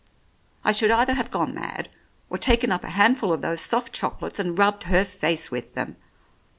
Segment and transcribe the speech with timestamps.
[0.63, 1.87] I should either have gone mad,
[2.27, 5.95] or taken up a handful of those soft chocolates and rubbed her face with them.